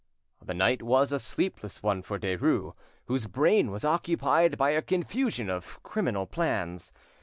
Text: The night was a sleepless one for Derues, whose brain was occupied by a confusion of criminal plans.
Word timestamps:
The 0.43 0.55
night 0.55 0.81
was 0.81 1.11
a 1.11 1.19
sleepless 1.19 1.83
one 1.83 2.01
for 2.01 2.17
Derues, 2.17 2.73
whose 3.05 3.27
brain 3.27 3.69
was 3.69 3.85
occupied 3.85 4.57
by 4.57 4.71
a 4.71 4.81
confusion 4.81 5.47
of 5.47 5.77
criminal 5.83 6.25
plans. 6.25 6.91